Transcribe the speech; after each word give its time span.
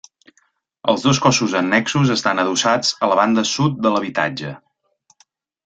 Els 0.93 1.03
dos 1.07 1.19
cossos 1.25 1.53
annexos 1.59 2.13
estan 2.15 2.43
adossats 2.45 2.91
a 3.03 3.11
la 3.13 3.19
banda 3.21 3.47
sud 3.53 3.77
de 3.87 3.93
l'habitatge. 3.97 4.57